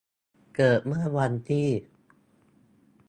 [0.55, 1.67] เกิดเมื่อวันที่